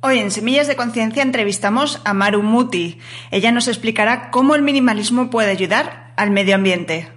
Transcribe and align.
Hoy 0.00 0.20
en 0.20 0.30
Semillas 0.30 0.68
de 0.68 0.76
Conciencia 0.76 1.24
entrevistamos 1.24 2.00
a 2.04 2.14
Maru 2.14 2.40
Muti. 2.40 3.00
Ella 3.32 3.50
nos 3.50 3.66
explicará 3.66 4.30
cómo 4.30 4.54
el 4.54 4.62
minimalismo 4.62 5.28
puede 5.28 5.50
ayudar 5.50 6.12
al 6.16 6.30
medio 6.30 6.54
ambiente. 6.54 7.08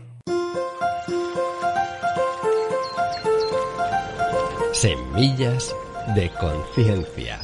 Semillas 4.73 5.75
de 6.15 6.31
Conciencia. 6.39 7.39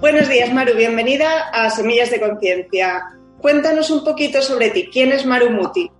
Buenos 0.00 0.28
días, 0.28 0.52
Maru. 0.52 0.76
Bienvenida 0.76 1.48
a 1.52 1.70
Semillas 1.70 2.12
de 2.12 2.20
Conciencia. 2.20 3.02
Cuéntanos 3.38 3.90
un 3.90 4.04
poquito 4.04 4.40
sobre 4.40 4.70
ti. 4.70 4.88
¿Quién 4.92 5.10
es 5.10 5.26
Maru 5.26 5.50
Muti? 5.50 5.90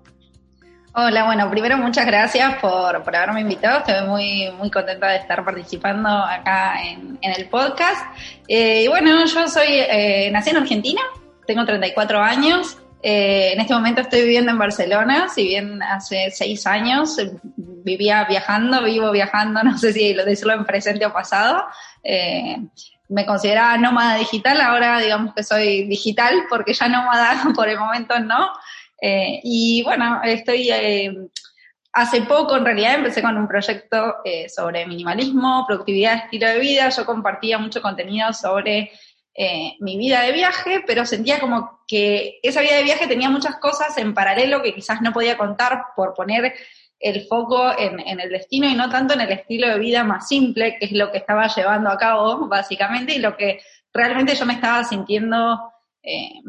Hola, 0.97 1.25
bueno, 1.25 1.51
primero 1.51 1.77
muchas 1.77 2.07
gracias 2.07 2.55
por, 2.61 2.95
haberme 2.95 3.41
invitado. 3.41 3.80
Estoy 3.80 4.07
muy, 4.07 4.48
muy 4.53 4.71
contenta 4.71 5.09
de 5.09 5.17
estar 5.17 5.45
participando 5.45 6.09
acá 6.09 6.77
en, 6.84 7.19
el 7.20 7.48
podcast. 7.48 8.01
Eh, 8.47 8.84
y 8.84 8.87
bueno, 8.87 9.25
yo 9.25 9.48
soy, 9.48 9.67
eh, 9.70 10.30
nací 10.30 10.50
en 10.50 10.59
Argentina, 10.59 11.00
tengo 11.48 11.65
34 11.65 12.22
años. 12.22 12.78
Eh, 13.03 13.55
en 13.55 13.61
este 13.61 13.75
momento 13.75 14.03
estoy 14.03 14.22
viviendo 14.22 14.53
en 14.53 14.59
Barcelona, 14.59 15.28
si 15.28 15.48
bien 15.48 15.83
hace 15.83 16.31
seis 16.31 16.65
años 16.65 17.17
vivía 17.56 18.25
viajando, 18.27 18.81
vivo 18.84 19.11
viajando, 19.11 19.62
no 19.65 19.77
sé 19.77 19.92
si 19.92 20.15
lo 20.15 20.25
decirlo 20.25 20.53
en 20.53 20.65
presente 20.65 21.05
o 21.06 21.12
pasado. 21.12 21.65
me 23.09 23.27
consideraba 23.27 23.77
nómada 23.78 24.15
digital, 24.15 24.61
ahora 24.61 25.00
digamos 25.00 25.34
que 25.34 25.42
soy 25.42 25.89
digital 25.89 26.45
porque 26.48 26.72
ya 26.72 26.87
nómada 26.87 27.42
por 27.56 27.69
el 27.69 27.81
momento 27.81 28.17
no. 28.20 28.53
Eh, 29.06 29.41
y 29.44 29.83
bueno, 29.83 30.22
estoy... 30.24 30.70
Eh, 30.70 31.14
hace 31.92 32.22
poco, 32.22 32.56
en 32.56 32.64
realidad, 32.64 32.94
empecé 32.94 33.20
con 33.20 33.36
un 33.36 33.47
proyecto 33.47 34.16
eh, 34.24 34.48
sobre 34.48 34.86
minimalismo, 34.86 35.64
productividad, 35.69 36.24
estilo 36.24 36.48
de 36.48 36.58
vida. 36.58 36.88
Yo 36.88 37.05
compartía 37.05 37.58
mucho 37.58 37.82
contenido 37.82 38.32
sobre 38.32 38.92
mi 39.80 39.98
vida 39.98 40.22
de 40.22 40.30
viaje, 40.30 40.84
pero 40.86 41.05
sentía 41.05 41.41
como 41.41 41.80
que 41.88 42.38
esa 42.41 42.60
vida 42.60 42.77
de 42.77 42.84
viaje 42.84 43.08
tenía 43.08 43.28
muchas 43.28 43.56
cosas 43.56 43.98
en 43.98 44.14
paralelo 44.14 44.62
que 44.62 44.72
quizás 44.72 45.02
no 45.02 45.12
podía 45.12 45.36
contar 45.36 45.86
por 45.97 46.14
poner 46.14 46.55
el 47.00 47.27
foco 47.27 47.77
en, 47.77 47.98
el 48.20 48.30
destino 48.30 48.69
y 48.69 48.77
no 48.77 48.88
tanto 48.88 49.14
en 49.14 49.22
el 49.22 49.32
estilo 49.32 49.66
de 49.66 49.80
vida 49.80 50.05
más 50.05 50.28
simple, 50.28 50.77
que 50.78 50.84
es 50.84 50.92
lo 50.92 51.10
que 51.10 51.19
estaba 51.19 51.48
llevando 51.48 51.91
a 51.91 51.98
cabo, 51.98 52.47
básicamente, 52.47 53.16
y 53.16 53.19
lo 53.19 53.36
que 53.36 53.60
realmente 53.92 54.36
yo 54.36 54.47
me 54.47 54.55
estaba 54.55 54.84
sintiendo 54.84 55.60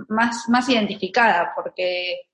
más, 0.08 0.48
más 0.48 0.70
identificada, 0.70 1.54
porque 1.56 2.28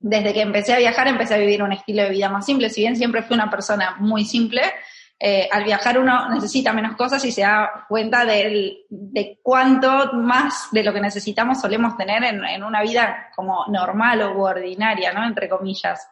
desde 0.00 0.32
que 0.32 0.40
empecé 0.40 0.72
a 0.72 0.78
viajar 0.78 1.06
empecé 1.08 1.34
a 1.34 1.38
vivir 1.38 1.62
un 1.62 1.72
estilo 1.72 2.02
de 2.02 2.10
vida 2.10 2.30
más 2.30 2.46
simple. 2.46 2.70
Si 2.70 2.80
bien 2.80 2.96
siempre 2.96 3.22
fui 3.22 3.34
una 3.34 3.50
persona 3.50 3.96
muy 3.98 4.24
simple, 4.24 4.62
eh, 5.18 5.46
al 5.52 5.64
viajar 5.64 5.98
uno 5.98 6.30
necesita 6.30 6.72
menos 6.72 6.96
cosas 6.96 7.22
y 7.26 7.30
se 7.30 7.42
da 7.42 7.84
cuenta 7.86 8.24
de, 8.24 8.86
cuánto 9.42 10.14
más 10.14 10.68
de 10.72 10.82
lo 10.82 10.94
que 10.94 11.00
necesitamos 11.02 11.60
solemos 11.60 11.94
tener 11.98 12.24
en, 12.24 12.64
una 12.64 12.80
vida 12.80 13.28
como 13.36 13.66
normal 13.66 14.22
o 14.22 14.40
ordinaria, 14.40 15.12
¿no? 15.12 15.22
Entre 15.26 15.50
comillas. 15.50 16.08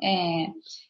Eh, 0.00 0.48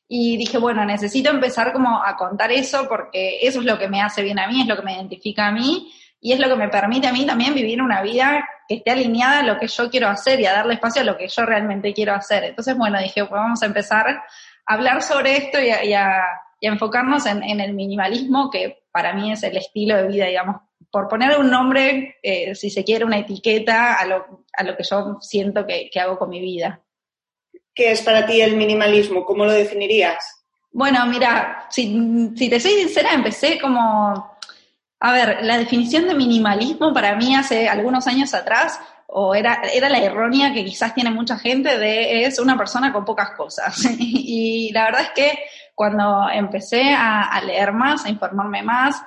y 0.09 0.39
dije, 0.39 0.57
bueno, 0.57 0.83
necesito 0.87 1.29
empezar 1.29 1.75
como 1.75 2.03
a 2.03 2.17
contar 2.17 2.51
eso 2.51 2.89
porque 2.89 3.41
eso 3.43 3.61
es 3.61 3.67
lo 3.67 3.79
que 3.79 3.89
me 3.89 4.01
hace 4.01 4.23
bien 4.23 4.39
a 4.39 4.49
mí, 4.49 4.63
es 4.63 4.67
lo 4.67 4.77
que 4.77 4.83
me 4.83 4.95
identifica 4.95 5.49
a 5.49 5.53
mí 5.53 5.93
y 6.19 6.33
es 6.33 6.41
lo 6.41 6.49
que 6.49 6.57
me 6.57 6.69
permite 6.69 7.09
a 7.09 7.13
mí 7.13 7.27
también 7.27 7.55
vivir 7.55 7.83
una 7.83 8.01
vida 8.01 8.49
que 8.69 8.75
esté 8.77 8.91
alineada 8.91 9.41
a 9.41 9.43
lo 9.43 9.59
que 9.59 9.67
yo 9.67 9.91
quiero 9.91 10.09
hacer 10.09 10.39
y 10.39 10.47
a 10.47 10.53
darle 10.53 10.75
espacio 10.75 11.01
a 11.01 11.05
lo 11.07 11.17
que 11.17 11.27
yo 11.27 11.47
realmente 11.47 11.95
quiero 11.95 12.13
hacer. 12.13 12.45
Entonces, 12.45 12.77
bueno, 12.77 13.01
dije, 13.01 13.25
pues 13.25 13.41
vamos 13.41 13.63
a 13.63 13.67
empezar 13.67 14.09
a 14.09 14.25
hablar 14.67 15.03
sobre 15.03 15.39
esto 15.39 15.59
y 15.59 15.95
a, 15.95 16.23
enfocarnos 16.61 17.25
en, 17.27 17.61
el 17.61 17.73
minimalismo, 17.73 18.51
que 18.51 18.83
para 18.91 19.15
mí 19.15 19.33
es 19.33 19.43
el 19.45 19.57
estilo 19.57 19.97
de 19.97 20.09
vida, 20.09 20.27
digamos, 20.27 20.57
por 20.91 21.09
poner 21.09 21.39
un 21.39 21.51
nombre, 21.51 22.17
eh, 22.23 22.55
si 22.55 22.69
se 22.69 22.85
quiere, 22.85 23.05
una 23.05 23.19
etiqueta 23.19 23.95
a 23.95 24.05
lo, 24.05 24.45
a 24.53 24.65
lo 24.65 24.77
que 24.77 24.83
yo 24.83 25.19
siento 25.21 25.65
que, 25.65 25.89
hago 25.99 26.19
con 26.19 26.29
mi 26.29 26.41
vida. 26.41 26.83
¿Qué 27.73 27.93
es 27.93 28.03
para 28.03 28.27
ti 28.27 28.41
el 28.41 28.57
minimalismo? 28.57 29.25
¿Cómo 29.25 29.45
lo 29.45 29.53
definirías? 29.53 30.45
Bueno, 30.73 31.07
mira, 31.07 31.67
si, 31.71 32.33
si 32.37 32.51
te 32.51 32.61
soy 32.61 32.73
sincera, 32.73 33.13
empecé 33.13 33.59
como 33.61 34.38
a 35.01 35.13
ver, 35.13 35.39
la 35.43 35.59
definición 35.59 36.09
de 36.09 36.15
minimalismo 36.15 36.93
para 36.93 37.15
mí 37.15 37.35
hace 37.35 37.69
algunos 37.69 38.07
años 38.07 38.35
atrás, 38.35 38.81
o 39.07 39.35
era, 39.35 39.63
era 39.73 39.89
la 39.89 39.99
errónea 39.99 40.53
que 40.53 40.65
quizás 40.65 40.95
tiene 40.95 41.11
mucha 41.11 41.39
gente 41.39 41.79
de 41.79 42.25
es 42.25 42.39
una 42.39 42.59
persona 42.59 42.93
con 42.93 43.05
pocas 43.05 43.31
cosas. 43.31 43.85
y 43.99 44.71
la 44.73 44.85
verdad 44.85 45.03
es 45.03 45.11
que 45.11 45.39
cuando 45.79 46.29
empecé 46.29 46.93
a, 46.93 47.41
leer 47.47 47.73
más, 47.73 48.05
a 48.05 48.09
informarme 48.09 48.65
más, 48.65 49.01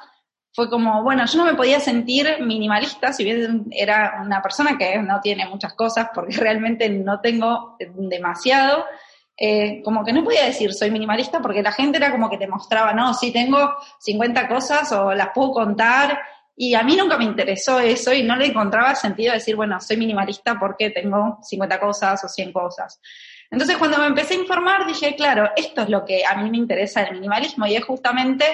fue 0.54 0.70
como, 0.70 1.04
bueno, 1.04 1.26
yo 1.26 1.38
no 1.38 1.46
me 1.46 1.54
podía 1.54 1.82
sentir 1.82 2.38
minimalista, 2.40 3.12
si 3.12 3.26
bien 3.26 3.68
era 3.72 4.22
una 4.24 4.42
persona 4.42 4.78
que 4.78 4.98
no 5.00 5.20
tiene 5.20 5.50
muchas 5.50 5.74
cosas, 5.74 6.08
porque 6.16 6.38
realmente 6.38 6.88
no 6.88 7.20
tengo 7.20 7.76
demasiado, 7.78 8.86
eh, 9.44 9.82
como 9.84 10.06
que 10.06 10.14
no 10.14 10.24
podía 10.24 10.46
decir 10.46 10.72
soy 10.72 10.92
minimalista 10.92 11.42
porque 11.42 11.64
la 11.64 11.72
gente 11.72 11.98
era 11.98 12.12
como 12.12 12.30
que 12.30 12.38
te 12.38 12.48
mostraba, 12.48 12.94
no, 12.94 13.16
sí 13.16 13.32
tengo 13.32 13.74
50 14.00 14.48
cosas 14.48 14.92
o 14.92 15.16
las 15.16 15.30
puedo 15.34 15.52
contar. 15.52 16.22
Y 16.56 16.76
a 16.76 16.84
mí 16.84 16.96
nunca 16.96 17.18
me 17.18 17.24
interesó 17.24 17.80
eso 17.80 18.14
y 18.14 18.22
no 18.22 18.36
le 18.36 18.46
encontraba 18.46 18.94
sentido 18.94 19.34
decir, 19.34 19.56
bueno, 19.56 19.82
soy 19.82 19.98
minimalista 19.98 20.60
porque 20.60 20.92
tengo 20.92 21.40
50 21.42 21.80
cosas 21.80 22.24
o 22.24 22.28
100 22.28 22.54
cosas. 22.54 23.02
Entonces 23.50 23.78
cuando 23.78 23.98
me 23.98 24.06
empecé 24.06 24.36
a 24.36 24.42
informar 24.42 24.86
dije, 24.86 25.16
claro, 25.16 25.50
esto 25.56 25.82
es 25.82 25.90
lo 25.90 26.06
que 26.06 26.24
a 26.24 26.36
mí 26.36 26.48
me 26.52 26.58
interesa 26.58 27.04
del 27.04 27.14
minimalismo 27.14 27.66
y 27.66 27.76
es 27.76 27.84
justamente 27.84 28.46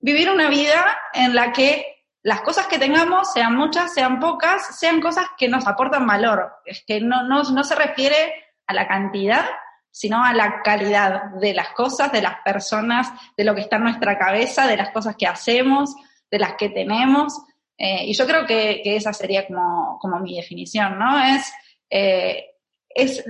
vivir 0.00 0.30
una 0.30 0.48
vida 0.48 0.98
en 1.12 1.34
la 1.34 1.52
que 1.52 2.06
las 2.22 2.40
cosas 2.40 2.68
que 2.68 2.78
tengamos, 2.78 3.34
sean 3.34 3.54
muchas, 3.54 3.92
sean 3.92 4.18
pocas, 4.18 4.78
sean 4.78 5.02
cosas 5.02 5.26
que 5.36 5.48
nos 5.48 5.66
aportan 5.66 6.06
valor. 6.06 6.54
Es 6.64 6.84
que 6.86 7.02
no, 7.02 7.24
no, 7.24 7.42
no 7.42 7.64
se 7.64 7.74
refiere 7.74 8.32
a 8.66 8.72
la 8.72 8.88
cantidad, 8.88 9.44
sino 9.92 10.24
a 10.24 10.32
la 10.32 10.62
calidad 10.62 11.32
de 11.38 11.52
las 11.52 11.68
cosas, 11.68 12.10
de 12.10 12.22
las 12.22 12.36
personas, 12.42 13.08
de 13.36 13.44
lo 13.44 13.54
que 13.54 13.60
está 13.60 13.76
en 13.76 13.84
nuestra 13.84 14.18
cabeza, 14.18 14.66
de 14.66 14.78
las 14.78 14.90
cosas 14.90 15.14
que 15.16 15.26
hacemos, 15.26 15.94
de 16.30 16.38
las 16.38 16.54
que 16.54 16.70
tenemos. 16.70 17.34
Eh, 17.76 18.06
y 18.06 18.14
yo 18.14 18.26
creo 18.26 18.46
que, 18.46 18.80
esa 18.84 19.12
sería 19.12 19.46
como, 19.46 19.98
como, 20.00 20.18
mi 20.18 20.34
definición, 20.34 20.98
¿no? 20.98 21.22
Es, 21.22 21.52
eh, 21.90 22.46
es 22.88 23.22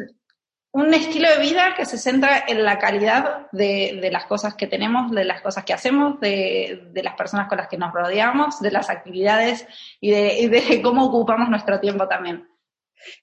un 0.70 0.94
estilo 0.94 1.28
de 1.28 1.40
vida 1.40 1.74
que 1.76 1.84
se 1.84 1.98
centra 1.98 2.44
en 2.46 2.62
la 2.62 2.78
calidad 2.78 3.50
de, 3.50 4.08
las 4.12 4.26
cosas 4.26 4.54
que 4.54 4.68
tenemos, 4.68 5.10
de 5.10 5.24
las 5.24 5.42
cosas 5.42 5.64
que 5.64 5.72
hacemos, 5.72 6.20
de, 6.20 6.90
las 6.94 7.14
personas 7.14 7.48
con 7.48 7.58
las 7.58 7.68
que 7.68 7.76
nos 7.76 7.92
rodeamos, 7.92 8.60
de 8.60 8.70
las 8.70 8.88
actividades 8.88 9.66
y 10.00 10.12
de 10.12 10.80
cómo 10.82 11.06
ocupamos 11.06 11.48
nuestro 11.50 11.80
tiempo 11.80 12.06
también. 12.06 12.51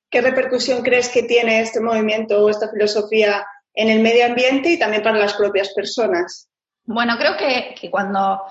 ¿Qué 0.10 0.22
repercusión 0.22 0.82
crees 0.82 1.10
que 1.10 1.24
tiene 1.24 1.62
este 1.62 1.80
movimiento 1.80 2.44
o 2.44 2.50
esta 2.50 2.70
filosofía 2.70 3.46
en 3.74 3.90
el 3.90 4.02
medio 4.02 4.26
ambiente 4.26 4.72
y 4.72 4.80
también 4.80 5.04
para 5.04 5.20
las 5.20 5.34
propias 5.34 5.74
personas? 5.74 6.50
Bueno, 6.84 7.18
creo 7.18 7.38
que, 7.38 7.90
cuando 7.90 8.42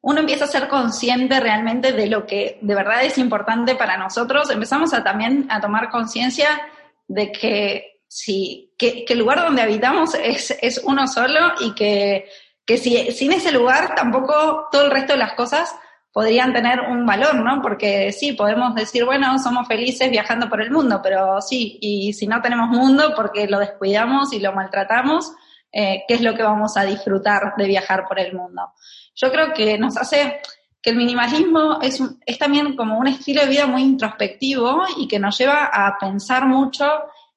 uno 0.00 0.20
empieza 0.20 0.46
a 0.46 0.48
ser 0.48 0.68
consciente 0.68 1.38
realmente 1.40 1.92
de 1.92 2.06
lo 2.06 2.26
que 2.26 2.58
de 2.62 2.74
verdad 2.74 3.04
es 3.04 3.18
importante 3.18 3.74
para 3.74 3.98
nosotros, 3.98 4.50
empezamos 4.50 4.94
a 4.94 5.04
también 5.04 5.46
a 5.50 5.60
tomar 5.60 5.90
conciencia 5.90 6.48
de 7.06 7.30
que, 7.30 8.00
si, 8.08 8.72
que, 8.78 9.04
el 9.06 9.18
lugar 9.18 9.40
donde 9.40 9.62
habitamos 9.62 10.14
es, 10.14 10.80
uno 10.84 11.06
solo 11.06 11.52
y 11.60 11.74
que, 11.74 12.26
que 12.64 12.78
si, 12.78 13.12
sin 13.12 13.32
ese 13.32 13.52
lugar 13.52 13.94
tampoco 13.94 14.68
todo 14.72 14.86
el 14.86 14.90
resto 14.90 15.12
de 15.12 15.18
las 15.18 15.34
cosas 15.34 15.74
podrían 16.12 16.52
tener 16.52 16.80
un 16.80 17.06
valor, 17.06 17.36
¿no? 17.36 17.62
Porque 17.62 18.12
sí, 18.12 18.34
podemos 18.34 18.74
decir, 18.74 19.04
bueno, 19.04 19.38
somos 19.38 19.66
felices 19.66 20.10
viajando 20.10 20.48
por 20.48 20.60
el 20.60 20.70
mundo, 20.70 21.00
pero 21.02 21.40
sí, 21.40 21.78
y 21.80 22.12
si 22.12 22.26
no 22.26 22.42
tenemos 22.42 22.68
mundo 22.68 23.14
porque 23.16 23.48
lo 23.48 23.58
descuidamos 23.58 24.32
y 24.32 24.40
lo 24.40 24.52
maltratamos, 24.52 25.32
eh, 25.72 26.04
¿qué 26.06 26.14
es 26.14 26.20
lo 26.20 26.34
que 26.34 26.42
vamos 26.42 26.76
a 26.76 26.84
disfrutar 26.84 27.54
de 27.56 27.66
viajar 27.66 28.06
por 28.06 28.20
el 28.20 28.34
mundo? 28.34 28.72
Yo 29.14 29.32
creo 29.32 29.54
que 29.54 29.78
nos 29.78 29.96
hace 29.96 30.40
que 30.82 30.90
el 30.90 30.96
minimalismo 30.96 31.78
es, 31.80 32.02
también 32.38 32.76
como 32.76 32.98
un 32.98 33.06
estilo 33.06 33.42
de 33.42 33.48
vida 33.48 33.66
muy 33.66 33.82
introspectivo 33.82 34.82
y 34.98 35.08
que 35.08 35.18
nos 35.18 35.38
lleva 35.38 35.70
a 35.72 35.96
pensar 35.98 36.46
mucho 36.46 36.84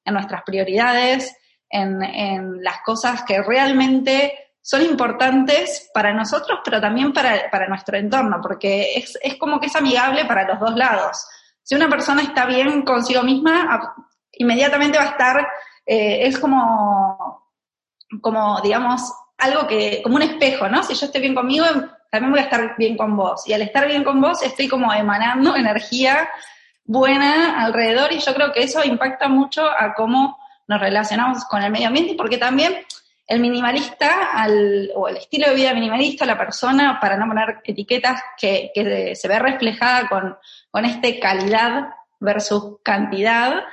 en 0.04 0.14
nuestras 0.14 0.42
prioridades, 0.42 1.34
en 1.70 2.62
las 2.62 2.80
cosas 2.84 3.22
que 3.22 3.42
realmente 3.42 4.45
son 4.66 4.82
importantes 4.82 5.88
para 5.94 6.12
nosotros, 6.12 6.58
pero 6.64 6.80
también 6.80 7.12
para, 7.12 7.48
para 7.52 7.68
nuestro 7.68 7.96
entorno, 7.96 8.40
porque 8.42 8.96
es, 8.96 9.16
es, 9.22 9.36
como 9.36 9.60
que 9.60 9.66
es 9.66 9.76
amigable 9.76 10.24
para 10.24 10.44
los 10.44 10.58
dos 10.58 10.74
lados. 10.74 11.24
Si 11.62 11.76
una 11.76 11.88
persona 11.88 12.22
está 12.22 12.46
bien 12.46 12.82
consigo 12.82 13.22
misma, 13.22 13.80
inmediatamente 14.32 14.98
va 14.98 15.04
a 15.04 15.10
estar, 15.10 15.48
eh, 15.86 16.26
es 16.26 16.36
como, 16.40 17.48
como, 18.20 18.60
digamos, 18.60 19.02
algo 19.38 19.68
que, 19.68 20.00
como 20.02 20.16
un 20.16 20.22
espejo, 20.22 20.68
¿no? 20.68 20.82
Si 20.82 20.94
yo 20.94 21.06
estoy 21.06 21.20
bien 21.20 21.36
conmigo, 21.36 21.64
también 22.10 22.32
voy 22.32 22.40
a 22.40 22.46
estar 22.46 22.74
bien 22.76 22.96
con 22.96 23.16
vos. 23.16 23.46
Y 23.46 23.52
al 23.52 23.62
estar 23.62 23.86
bien 23.86 24.02
con 24.02 24.20
vos, 24.20 24.42
estoy 24.42 24.66
como 24.66 24.92
emanando 24.92 25.54
energía 25.56 26.28
buena 26.82 27.64
alrededor 27.64 28.12
y 28.12 28.18
yo 28.18 28.34
creo 28.34 28.52
que 28.52 28.64
eso 28.64 28.82
impacta 28.82 29.28
mucho 29.28 29.64
a 29.64 29.94
cómo 29.94 30.36
nos 30.66 30.80
relacionamos 30.80 31.44
con 31.44 31.62
el 31.62 31.70
medio 31.70 31.86
ambiente, 31.86 32.16
porque 32.16 32.38
también 32.38 32.84
el 33.26 33.40
minimalista 33.40 34.32
al, 34.32 34.90
o 34.94 35.08
el 35.08 35.16
estilo 35.16 35.48
de 35.48 35.54
vida 35.54 35.74
minimalista, 35.74 36.24
la 36.24 36.38
persona, 36.38 36.98
para 37.00 37.16
no 37.16 37.26
poner 37.26 37.58
etiquetas, 37.64 38.22
que, 38.38 38.70
se 39.14 39.28
ve 39.28 39.38
reflejada 39.38 40.08
con, 40.08 40.36
con 40.70 40.84
este 40.84 41.18
calidad 41.18 41.88
versus 42.20 42.78
cantidad, 42.82 43.64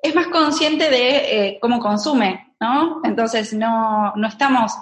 es 0.00 0.14
más 0.14 0.28
consciente 0.28 0.88
de 0.88 1.16
eh, 1.16 1.58
cómo 1.60 1.80
consume, 1.80 2.54
¿no? 2.60 3.00
Entonces 3.04 3.52
no, 3.52 4.12
no 4.14 4.28
estamos 4.28 4.72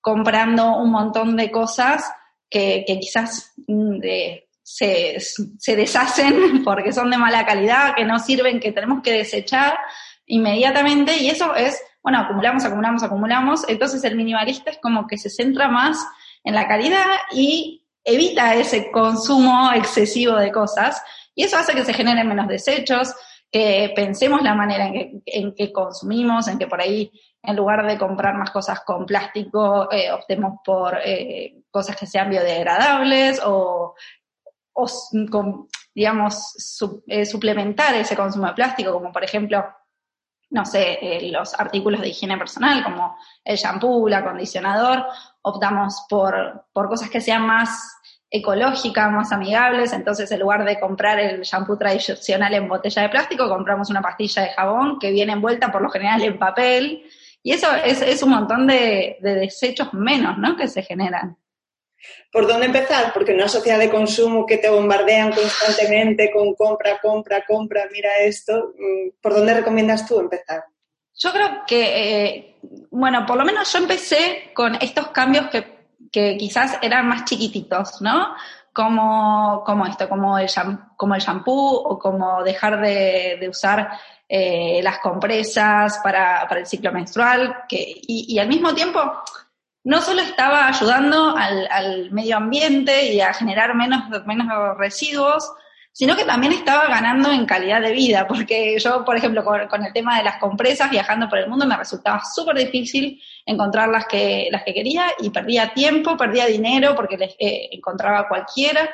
comprando 0.00 0.76
un 0.76 0.90
montón 0.90 1.36
de 1.36 1.50
cosas 1.50 2.10
que, 2.48 2.84
que 2.86 2.98
quizás 2.98 3.52
mm, 3.66 3.98
se, 4.62 5.18
se 5.20 5.76
deshacen 5.76 6.62
porque 6.64 6.92
son 6.92 7.10
de 7.10 7.18
mala 7.18 7.46
calidad, 7.46 7.94
que 7.94 8.04
no 8.04 8.18
sirven, 8.18 8.60
que 8.60 8.72
tenemos 8.72 9.02
que 9.02 9.12
desechar 9.12 9.78
inmediatamente 10.26 11.16
y 11.16 11.28
eso 11.28 11.54
es 11.54 11.82
bueno, 12.02 12.18
acumulamos, 12.18 12.64
acumulamos, 12.64 13.02
acumulamos. 13.02 13.68
Entonces 13.68 14.02
el 14.04 14.16
minimalista 14.16 14.70
es 14.70 14.78
como 14.78 15.06
que 15.06 15.18
se 15.18 15.30
centra 15.30 15.68
más 15.68 16.06
en 16.44 16.54
la 16.54 16.66
calidad 16.66 17.06
y 17.32 17.86
evita 18.04 18.54
ese 18.54 18.90
consumo 18.90 19.70
excesivo 19.74 20.36
de 20.36 20.50
cosas. 20.50 21.02
Y 21.34 21.44
eso 21.44 21.58
hace 21.58 21.74
que 21.74 21.84
se 21.84 21.94
generen 21.94 22.28
menos 22.28 22.48
desechos, 22.48 23.14
que 23.50 23.92
pensemos 23.94 24.42
la 24.42 24.54
manera 24.54 24.86
en 24.86 25.54
que, 25.54 25.72
consumimos, 25.72 26.48
en 26.48 26.58
que 26.58 26.66
por 26.66 26.80
ahí, 26.80 27.10
en 27.42 27.56
lugar 27.56 27.86
de 27.86 27.98
comprar 27.98 28.34
más 28.36 28.50
cosas 28.50 28.80
con 28.80 29.06
plástico, 29.06 29.90
eh, 29.90 30.10
optemos 30.12 30.60
por 30.64 30.98
eh, 31.04 31.62
cosas 31.70 31.96
que 31.96 32.06
sean 32.06 32.30
biodegradables 32.30 33.40
o, 33.44 33.94
digamos, 35.94 36.54
eh, 37.08 37.26
suplementar 37.26 37.94
ese 37.96 38.16
consumo 38.16 38.46
de 38.46 38.54
plástico, 38.54 38.92
como 38.92 39.12
por 39.12 39.24
ejemplo 39.24 39.64
no 40.50 40.64
sé, 40.66 40.98
eh, 41.00 41.30
los 41.30 41.58
artículos 41.58 42.00
de 42.00 42.08
higiene 42.08 42.36
personal 42.36 42.82
como 42.82 43.16
el 43.44 43.56
shampoo, 43.56 44.08
el 44.08 44.14
acondicionador, 44.14 45.06
optamos 45.42 46.04
por, 46.08 46.66
por 46.72 46.88
cosas 46.88 47.08
que 47.08 47.20
sean 47.20 47.46
más 47.46 47.96
ecológicas, 48.28 49.10
más 49.10 49.32
amigables, 49.32 49.92
entonces 49.92 50.30
en 50.30 50.40
lugar 50.40 50.64
de 50.64 50.78
comprar 50.78 51.18
el 51.18 51.42
shampoo 51.42 51.76
tradicional 51.76 52.54
en 52.54 52.68
botella 52.68 53.02
de 53.02 53.08
plástico, 53.08 53.48
compramos 53.48 53.90
una 53.90 54.02
pastilla 54.02 54.42
de 54.42 54.50
jabón 54.50 54.98
que 55.00 55.10
viene 55.10 55.32
envuelta 55.32 55.72
por 55.72 55.82
lo 55.82 55.90
general 55.90 56.22
en 56.22 56.38
papel, 56.38 57.02
y 57.42 57.52
eso 57.52 57.66
es, 57.84 58.02
es 58.02 58.22
un 58.22 58.30
montón 58.30 58.66
de, 58.66 59.18
de 59.20 59.34
desechos 59.34 59.92
menos, 59.94 60.38
¿no?, 60.38 60.56
que 60.56 60.68
se 60.68 60.82
generan. 60.82 61.36
¿Por 62.32 62.46
dónde 62.46 62.66
empezar? 62.66 63.12
Porque 63.12 63.32
en 63.32 63.38
una 63.38 63.48
sociedad 63.48 63.78
de 63.78 63.90
consumo 63.90 64.46
que 64.46 64.58
te 64.58 64.70
bombardean 64.70 65.32
constantemente 65.32 66.30
con 66.30 66.54
compra, 66.54 66.98
compra, 67.00 67.44
compra, 67.46 67.88
mira 67.92 68.10
esto, 68.20 68.72
mm, 68.78 69.20
¿por 69.20 69.34
dónde 69.34 69.54
recomiendas 69.54 70.06
tú 70.06 70.20
empezar? 70.20 70.64
Yo 71.14 71.32
creo 71.32 71.62
que, 71.66 71.82
eh, 71.82 72.58
bueno, 72.90 73.26
por 73.26 73.36
lo 73.36 73.44
menos 73.44 73.70
yo 73.72 73.78
empecé 73.78 74.50
con 74.54 74.76
estos 74.76 75.08
cambios 75.08 75.48
que, 75.50 75.80
quizás 76.12 76.78
eran 76.82 77.06
más 77.06 77.24
chiquititos, 77.24 78.00
¿no? 78.00 78.34
Como, 78.72 79.62
como 79.64 79.86
esto, 79.86 80.08
como 80.08 80.38
el, 80.38 80.48
shampoo 80.48 81.76
o 81.76 81.98
como 81.98 82.42
dejar 82.42 82.80
de, 82.80 83.46
usar 83.48 83.90
eh, 84.28 84.80
las 84.82 84.98
compresas 84.98 86.00
para, 86.02 86.48
el 86.50 86.66
ciclo 86.66 86.90
menstrual, 86.90 87.64
que, 87.68 88.00
y 88.02 88.38
al 88.38 88.48
mismo 88.48 88.74
tiempo 88.74 89.00
no 89.84 90.00
solo 90.02 90.20
estaba 90.20 90.68
ayudando 90.68 91.34
al, 91.36 92.10
medio 92.10 92.36
ambiente 92.36 93.12
y 93.12 93.20
a 93.20 93.32
generar 93.32 93.74
menos, 93.74 94.02
menos 94.26 94.46
residuos, 94.76 95.50
sino 95.92 96.16
que 96.16 96.24
también 96.24 96.52
estaba 96.52 96.86
ganando 96.86 97.32
en 97.32 97.46
calidad 97.46 97.80
de 97.80 97.92
vida, 97.92 98.26
porque 98.28 98.78
yo, 98.78 99.04
por 99.04 99.16
ejemplo, 99.16 99.44
con, 99.44 99.84
el 99.84 99.92
tema 99.92 100.18
de 100.18 100.24
las 100.24 100.36
compresas, 100.36 100.90
viajando 100.90 101.28
por 101.28 101.38
el 101.38 101.48
mundo, 101.48 101.66
me 101.66 101.76
resultaba 101.76 102.22
súper 102.22 102.56
difícil 102.56 103.20
encontrar 103.44 103.88
las 103.88 104.06
que, 104.06 104.48
las 104.50 104.62
que 104.62 104.74
quería 104.74 105.06
y 105.18 105.30
perdía 105.30 105.72
tiempo, 105.74 106.16
perdía 106.16 106.46
dinero 106.46 106.94
porque 106.94 107.16
les 107.16 107.34
eh, 107.38 107.68
encontraba 107.72 108.28
cualquiera. 108.28 108.88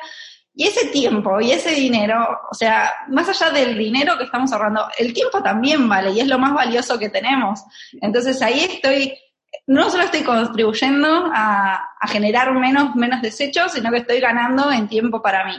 Y 0.55 0.65
ese 0.65 0.87
tiempo 0.87 1.39
y 1.39 1.51
ese 1.51 1.69
dinero, 1.69 2.39
o 2.49 2.53
sea, 2.55 2.91
más 3.09 3.29
allá 3.29 3.51
del 3.51 3.77
dinero 3.77 4.17
que 4.17 4.23
estamos 4.23 4.51
ahorrando, 4.51 4.87
el 4.97 5.13
tiempo 5.13 5.43
también 5.43 5.87
vale 5.87 6.09
y 6.09 6.19
es 6.19 6.27
lo 6.27 6.39
más 6.39 6.51
valioso 6.51 6.97
que 6.97 7.09
tenemos. 7.09 7.63
Entonces 8.01 8.41
ahí 8.41 8.61
estoy 8.61 9.13
no 9.65 9.89
solo 9.89 10.03
estoy 10.03 10.23
contribuyendo 10.23 11.29
a, 11.33 11.89
generar 12.07 12.53
menos, 12.53 12.95
menos 12.95 13.21
desechos, 13.21 13.73
sino 13.73 13.91
que 13.91 13.97
estoy 13.97 14.19
ganando 14.19 14.71
en 14.71 14.87
tiempo 14.87 15.21
para 15.21 15.45
mí. 15.45 15.55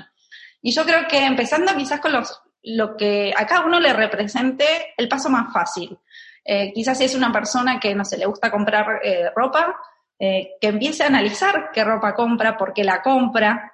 Y 0.62 0.73
yo 0.73 0.85
creo 0.85 1.06
que 1.06 1.25
empezando 1.25 1.75
quizás 1.77 2.00
con 2.00 2.12
los, 2.12 2.41
lo 2.62 2.97
que 2.97 3.35
a 3.37 3.47
cada 3.47 3.67
uno 3.67 3.81
le 3.81 3.93
represente 3.93 4.65
el 4.97 5.09
paso 5.09 5.29
más 5.29 5.53
fácil. 5.53 5.99
Eh, 6.45 6.73
quizás 6.73 6.99
si 6.99 7.05
es 7.05 7.15
una 7.15 7.31
persona 7.33 7.79
que 7.79 7.95
no 7.95 8.05
se 8.05 8.17
le 8.17 8.27
gusta 8.27 8.50
comprar 8.50 9.00
eh, 9.03 9.31
ropa, 9.35 9.77
eh, 10.19 10.53
que 10.61 10.69
empiece 10.69 11.03
a 11.05 11.09
analizar 11.09 11.71
qué 11.73 11.85
ropa 11.85 12.15
compra, 12.15 12.56
por 12.56 12.73
qué 12.73 12.85
la 12.85 13.03
compra. 13.03 13.73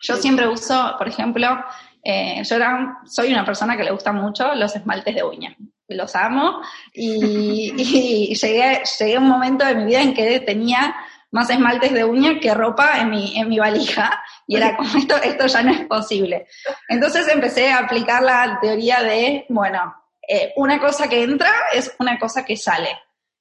Yo 0.00 0.16
siempre 0.16 0.48
uso, 0.48 0.96
por 0.98 1.06
ejemplo, 1.06 1.64
yo 2.04 2.56
soy 3.04 3.32
una 3.32 3.44
persona 3.44 3.76
que 3.76 3.84
le 3.84 3.92
gusta 3.92 4.10
mucho 4.12 4.52
los 4.56 4.74
esmaltes 4.74 5.14
de 5.14 5.22
uña 5.22 5.56
los 5.94 6.14
amo, 6.14 6.60
y, 6.92 7.72
llegué, 8.34 8.82
llegué 8.98 9.16
a 9.16 9.20
un 9.20 9.28
momento 9.28 9.64
de 9.64 9.74
mi 9.74 9.84
vida 9.86 10.02
en 10.02 10.14
que 10.14 10.40
tenía 10.40 10.94
más 11.32 11.48
esmaltes 11.48 11.92
de 11.92 12.04
uña 12.04 12.38
que 12.40 12.54
ropa 12.54 13.00
en 13.00 13.10
mi, 13.10 13.38
en 13.38 13.48
mi 13.48 13.58
valija, 13.58 14.22
y 14.46 14.56
era 14.56 14.76
como 14.76 14.96
esto, 14.96 15.16
esto 15.16 15.46
ya 15.46 15.62
no 15.62 15.72
es 15.72 15.86
posible. 15.86 16.46
Entonces 16.88 17.26
empecé 17.28 17.70
a 17.70 17.78
aplicar 17.78 18.22
la 18.22 18.58
teoría 18.60 19.02
de, 19.02 19.46
bueno, 19.48 19.94
eh, 20.28 20.52
una 20.56 20.78
cosa 20.78 21.08
que 21.08 21.22
entra 21.22 21.50
es 21.72 21.94
una 21.98 22.18
cosa 22.18 22.44
que 22.44 22.56
sale. 22.56 22.90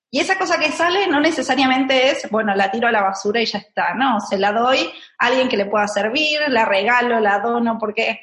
Y 0.09 0.19
esa 0.19 0.37
cosa 0.37 0.59
que 0.59 0.71
sale 0.71 1.07
no 1.07 1.21
necesariamente 1.21 2.09
es, 2.09 2.29
bueno, 2.29 2.53
la 2.53 2.69
tiro 2.69 2.87
a 2.87 2.91
la 2.91 3.01
basura 3.01 3.41
y 3.41 3.45
ya 3.45 3.59
está, 3.59 3.93
no, 3.93 4.19
se 4.19 4.37
la 4.37 4.51
doy 4.51 4.91
a 5.17 5.27
alguien 5.27 5.47
que 5.47 5.55
le 5.55 5.67
pueda 5.67 5.87
servir, 5.87 6.39
la 6.47 6.65
regalo, 6.65 7.19
la 7.19 7.39
dono, 7.39 7.77
porque 7.79 8.19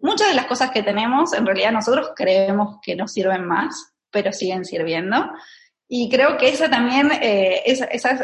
muchas 0.00 0.28
de 0.28 0.34
las 0.34 0.46
cosas 0.46 0.70
que 0.70 0.82
tenemos, 0.82 1.32
en 1.32 1.46
realidad 1.46 1.72
nosotros 1.72 2.10
creemos 2.14 2.78
que 2.82 2.96
no 2.96 3.08
sirven 3.08 3.46
más, 3.46 3.92
pero 4.10 4.32
siguen 4.32 4.64
sirviendo. 4.64 5.30
Y 5.92 6.08
creo 6.08 6.36
que 6.36 6.48
esa 6.48 6.70
también 6.70 7.10
eh, 7.20 7.64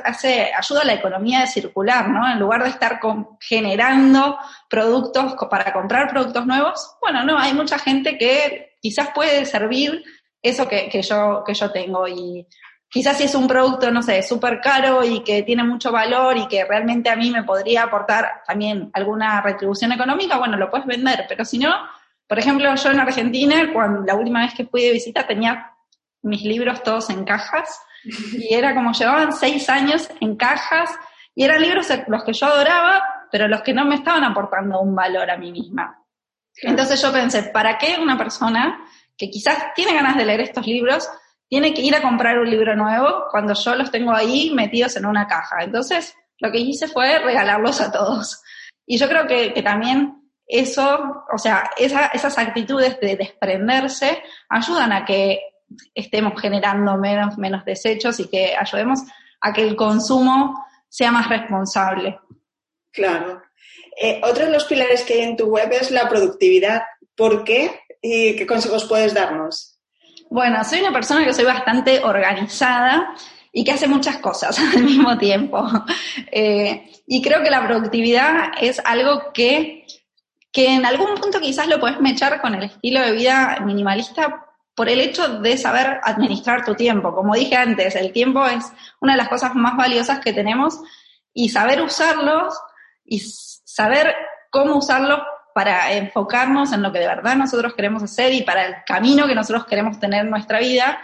hace, 0.04 0.52
ayuda 0.56 0.82
a 0.82 0.84
la 0.84 0.94
economía 0.94 1.40
de 1.40 1.46
circular, 1.48 2.08
¿no? 2.08 2.30
En 2.30 2.38
lugar 2.38 2.62
de 2.62 2.70
estar 2.70 3.00
generando 3.40 4.38
productos 4.70 5.34
para 5.50 5.72
comprar 5.72 6.08
productos 6.08 6.46
nuevos, 6.46 6.96
bueno, 7.00 7.24
no, 7.24 7.36
hay 7.36 7.54
mucha 7.54 7.78
gente 7.78 8.16
que 8.18 8.76
quizás 8.80 9.08
puede 9.12 9.44
servir 9.46 10.04
eso 10.40 10.68
que, 10.68 10.88
que, 10.88 11.02
yo, 11.02 11.42
que 11.44 11.54
yo 11.54 11.72
tengo. 11.72 12.06
Y 12.06 12.46
quizás 12.88 13.18
si 13.18 13.24
es 13.24 13.34
un 13.34 13.46
producto, 13.46 13.90
no 13.90 14.02
sé, 14.02 14.22
súper 14.22 14.60
caro 14.60 15.04
y 15.04 15.20
que 15.22 15.42
tiene 15.42 15.64
mucho 15.64 15.92
valor 15.92 16.36
y 16.36 16.46
que 16.46 16.64
realmente 16.64 17.10
a 17.10 17.16
mí 17.16 17.30
me 17.30 17.42
podría 17.42 17.84
aportar 17.84 18.42
también 18.46 18.90
alguna 18.92 19.40
retribución 19.42 19.92
económica, 19.92 20.38
bueno, 20.38 20.56
lo 20.56 20.70
puedes 20.70 20.86
vender, 20.86 21.26
pero 21.28 21.44
si 21.44 21.58
no, 21.58 21.74
por 22.28 22.38
ejemplo, 22.38 22.74
yo 22.74 22.90
en 22.90 23.00
Argentina, 23.00 23.72
cuando 23.72 24.02
la 24.02 24.14
última 24.14 24.40
vez 24.40 24.54
que 24.54 24.66
fui 24.66 24.82
de 24.82 24.92
visita 24.92 25.26
tenía 25.26 25.72
mis 26.22 26.42
libros 26.42 26.82
todos 26.82 27.10
en 27.10 27.24
cajas 27.24 27.80
y 28.04 28.54
era 28.54 28.74
como 28.74 28.92
llevaban 28.92 29.32
seis 29.32 29.68
años 29.68 30.08
en 30.20 30.36
cajas 30.36 30.90
y 31.34 31.44
eran 31.44 31.60
libros 31.60 31.88
los 32.08 32.24
que 32.24 32.32
yo 32.32 32.46
adoraba, 32.46 33.04
pero 33.30 33.46
los 33.46 33.62
que 33.62 33.74
no 33.74 33.84
me 33.84 33.96
estaban 33.96 34.24
aportando 34.24 34.80
un 34.80 34.94
valor 34.94 35.30
a 35.30 35.36
mí 35.36 35.52
misma. 35.52 36.02
Entonces 36.62 37.00
yo 37.02 37.12
pensé, 37.12 37.42
¿para 37.42 37.76
qué 37.76 37.98
una 38.00 38.16
persona 38.16 38.80
que 39.16 39.28
quizás 39.28 39.74
tiene 39.74 39.92
ganas 39.92 40.16
de 40.16 40.24
leer 40.24 40.40
estos 40.40 40.66
libros 40.66 41.08
tiene 41.48 41.72
que 41.72 41.82
ir 41.82 41.94
a 41.94 42.02
comprar 42.02 42.38
un 42.38 42.50
libro 42.50 42.74
nuevo 42.74 43.24
cuando 43.30 43.54
yo 43.54 43.74
los 43.74 43.90
tengo 43.90 44.12
ahí 44.12 44.50
metidos 44.54 44.96
en 44.96 45.06
una 45.06 45.26
caja. 45.26 45.62
Entonces, 45.62 46.14
lo 46.38 46.50
que 46.50 46.58
hice 46.58 46.88
fue 46.88 47.18
regalarlos 47.18 47.80
a 47.80 47.92
todos. 47.92 48.42
Y 48.84 48.98
yo 48.98 49.08
creo 49.08 49.26
que, 49.26 49.50
también 49.62 50.30
eso, 50.46 51.24
o 51.32 51.38
sea, 51.38 51.70
esas 51.76 52.38
actitudes 52.38 53.00
de 53.00 53.16
desprenderse 53.16 54.22
ayudan 54.48 54.92
a 54.92 55.04
que 55.04 55.40
estemos 55.94 56.40
generando 56.40 56.96
menos, 56.96 57.36
menos 57.38 57.64
desechos 57.64 58.20
y 58.20 58.28
que 58.28 58.54
ayudemos 58.56 59.00
a 59.40 59.52
que 59.52 59.62
el 59.62 59.76
consumo 59.76 60.64
sea 60.88 61.10
más 61.10 61.28
responsable. 61.28 62.18
Claro. 62.92 63.42
Eh, 64.00 64.20
otro 64.22 64.46
de 64.46 64.52
los 64.52 64.64
pilares 64.64 65.02
que 65.02 65.14
hay 65.14 65.20
en 65.22 65.36
tu 65.36 65.46
web 65.46 65.70
es 65.72 65.90
la 65.90 66.08
productividad. 66.08 66.82
¿Por 67.16 67.44
qué? 67.44 67.80
¿Y 68.00 68.36
qué 68.36 68.46
consejos 68.46 68.84
puedes 68.84 69.14
darnos? 69.14 69.75
Bueno, 70.30 70.62
soy 70.64 70.80
una 70.80 70.92
persona 70.92 71.24
que 71.24 71.32
soy 71.32 71.44
bastante 71.44 72.02
organizada 72.02 73.14
y 73.52 73.64
que 73.64 73.72
hace 73.72 73.88
muchas 73.88 74.18
cosas 74.18 74.58
al 74.74 74.82
mismo 74.82 75.16
tiempo. 75.16 75.66
Eh, 76.30 76.90
y 77.06 77.22
creo 77.22 77.42
que 77.42 77.50
la 77.50 77.66
productividad 77.66 78.52
es 78.60 78.80
algo 78.84 79.32
que, 79.32 79.86
que 80.52 80.74
en 80.74 80.84
algún 80.84 81.14
punto 81.14 81.40
quizás 81.40 81.68
lo 81.68 81.80
puedes 81.80 82.00
mechar 82.00 82.40
con 82.40 82.54
el 82.54 82.64
estilo 82.64 83.00
de 83.00 83.12
vida 83.12 83.58
minimalista 83.64 84.46
por 84.74 84.90
el 84.90 85.00
hecho 85.00 85.40
de 85.40 85.56
saber 85.56 86.00
administrar 86.02 86.64
tu 86.64 86.74
tiempo. 86.74 87.14
Como 87.14 87.34
dije 87.34 87.56
antes, 87.56 87.96
el 87.96 88.12
tiempo 88.12 88.44
es 88.44 88.64
una 89.00 89.12
de 89.12 89.18
las 89.18 89.28
cosas 89.28 89.54
más 89.54 89.76
valiosas 89.76 90.20
que 90.20 90.34
tenemos 90.34 90.78
y 91.32 91.48
saber 91.48 91.80
usarlos 91.80 92.54
y 93.04 93.20
saber 93.20 94.14
cómo 94.50 94.76
usarlos 94.76 95.20
para 95.56 95.90
enfocarnos 95.94 96.70
en 96.74 96.82
lo 96.82 96.92
que 96.92 96.98
de 96.98 97.06
verdad 97.06 97.34
nosotros 97.34 97.72
queremos 97.72 98.02
hacer 98.02 98.34
y 98.34 98.42
para 98.42 98.66
el 98.66 98.74
camino 98.84 99.26
que 99.26 99.34
nosotros 99.34 99.64
queremos 99.64 99.98
tener 99.98 100.26
en 100.26 100.30
nuestra 100.30 100.58
vida, 100.58 100.98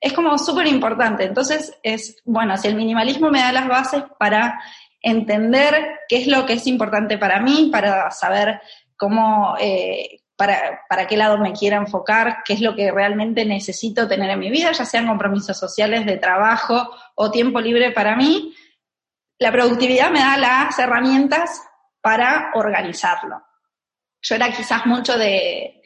es 0.00 0.14
como 0.14 0.38
súper 0.38 0.66
importante. 0.66 1.24
Entonces, 1.24 1.78
es, 1.82 2.16
bueno, 2.24 2.56
si 2.56 2.68
el 2.68 2.74
minimalismo 2.74 3.28
me 3.28 3.40
da 3.40 3.52
las 3.52 3.68
bases 3.68 4.04
para 4.18 4.62
entender 5.02 5.98
qué 6.08 6.22
es 6.22 6.26
lo 6.26 6.46
que 6.46 6.54
es 6.54 6.66
importante 6.66 7.18
para 7.18 7.38
mí, 7.40 7.68
para 7.70 8.10
saber 8.10 8.62
cómo, 8.96 9.56
eh, 9.60 10.22
para, 10.36 10.80
para 10.88 11.06
qué 11.06 11.18
lado 11.18 11.36
me 11.36 11.52
quiera 11.52 11.76
enfocar, 11.76 12.38
qué 12.46 12.54
es 12.54 12.62
lo 12.62 12.74
que 12.74 12.90
realmente 12.90 13.44
necesito 13.44 14.08
tener 14.08 14.30
en 14.30 14.38
mi 14.38 14.48
vida, 14.48 14.72
ya 14.72 14.86
sean 14.86 15.06
compromisos 15.06 15.58
sociales 15.58 16.06
de 16.06 16.16
trabajo 16.16 16.96
o 17.14 17.30
tiempo 17.30 17.60
libre 17.60 17.90
para 17.90 18.16
mí, 18.16 18.54
la 19.38 19.52
productividad 19.52 20.10
me 20.10 20.20
da 20.20 20.38
las 20.38 20.78
herramientas 20.78 21.62
para 22.00 22.52
organizarlo. 22.54 23.47
Yo 24.22 24.34
era 24.34 24.50
quizás 24.50 24.86
mucho 24.86 25.16
de, 25.16 25.82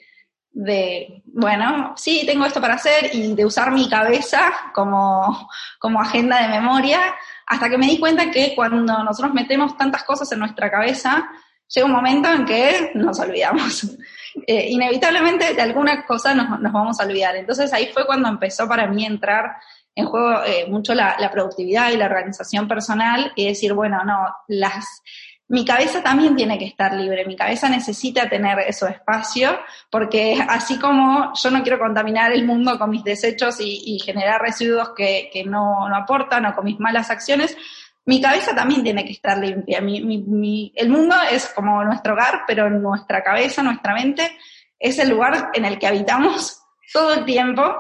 bueno, 1.25 1.95
sí, 1.97 2.25
tengo 2.27 2.45
esto 2.45 2.61
para 2.61 2.75
hacer 2.75 3.11
y 3.15 3.35
de 3.35 3.45
usar 3.45 3.71
mi 3.73 3.89
cabeza 3.89 4.53
como, 4.75 5.49
como 5.79 6.01
agenda 6.01 6.43
de 6.43 6.49
memoria, 6.49 7.01
hasta 7.47 7.69
que 7.69 7.79
me 7.79 7.87
di 7.87 7.99
cuenta 7.99 8.31
que 8.31 8.55
cuando 8.55 9.03
nosotros 9.05 9.35
metemos 9.35 9.77
tantas 9.77 10.05
cosas 10.05 10.31
en 10.33 10.39
nuestra 10.39 10.71
cabeza, 10.71 11.29
llega 11.69 11.87
un 11.87 11.93
momento 11.93 12.31
en 12.31 12.45
que 12.45 12.93
nos 12.95 13.19
olvidamos. 13.19 13.97
Eh, 14.47 14.71
inevitablemente 14.71 15.53
de 15.53 15.61
alguna 15.61 16.07
cosa 16.07 16.33
nos, 16.35 16.59
nos, 16.59 16.73
vamos 16.73 16.99
a 16.99 17.05
olvidar. 17.05 17.37
Entonces 17.37 17.71
ahí 17.75 17.91
fue 17.93 18.07
cuando 18.07 18.31
empezó 18.31 18.67
para 18.67 18.87
mí 18.87 19.05
entrar 19.05 19.57
en 19.95 20.07
juego 20.07 20.43
eh, 20.45 20.65
mucho 20.69 20.95
la, 20.95 21.17
la, 21.19 21.31
productividad 21.31 21.91
y 21.91 21.99
la 21.99 22.07
organización 22.07 22.67
personal 22.67 23.31
y 23.37 23.49
decir, 23.49 23.75
bueno, 23.75 24.03
no, 24.05 24.25
las, 24.49 25.03
mi 25.49 25.65
cabeza 25.65 26.03
también 26.03 26.35
tiene 26.35 26.59
que 26.59 26.65
estar 26.65 26.95
libre, 26.95 27.27
mi 27.27 27.37
cabeza 27.37 27.69
necesita 27.69 28.29
tener 28.29 28.59
ese 28.61 28.89
espacio, 28.89 29.59
porque 29.91 30.43
así 30.49 30.79
como 30.79 31.33
yo 31.35 31.51
no 31.51 31.63
quiero 31.63 31.79
contaminar 31.79 32.33
el 32.33 32.47
mundo 32.47 32.79
con 32.79 32.91
mis 32.91 33.05
desechos 33.05 33.57
y, 33.61 33.99
generar 33.99 34.41
residuos 34.41 34.91
que, 34.97 35.45
no, 35.47 35.87
aportan 35.95 36.47
o 36.47 36.55
con 36.55 36.65
mis 36.65 36.81
malas 36.81 37.11
acciones, 37.11 37.57
mi 38.05 38.21
cabeza 38.21 38.55
también 38.55 38.83
tiene 38.83 39.05
que 39.05 39.13
estar 39.13 39.39
limpia. 39.39 39.79
El 39.79 40.89
mundo 40.89 41.17
es 41.31 41.49
como 41.49 41.85
nuestro 41.85 42.15
hogar, 42.15 42.43
pero 42.47 42.71
nuestra 42.71 43.23
cabeza, 43.23 43.63
nuestra 43.63 43.95
mente, 43.95 44.37
es 44.79 44.99
el 44.99 45.11
lugar 45.11 45.51
en 45.53 45.65
el 45.65 45.79
que 45.79 45.87
habitamos 45.87 46.63
todo 46.93 47.15
el 47.15 47.25
tiempo 47.25 47.77